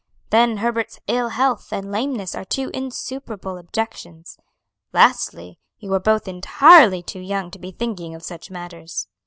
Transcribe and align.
Then 0.31 0.57
Herbert's 0.57 0.99
ill 1.07 1.29
health 1.29 1.71
and 1.71 1.91
lameness 1.91 2.33
are 2.33 2.43
two 2.43 2.71
insuperable 2.73 3.59
objections. 3.59 4.39
Lastly, 4.93 5.59
you 5.77 5.93
are 5.93 5.99
both 5.99 6.27
entirely 6.27 7.03
too 7.03 7.19
young 7.21 7.51
to 7.51 7.59
be 7.59 7.69
thinking 7.69 8.15
of 8.15 8.23
such 8.23 8.49
matters." 8.49 9.07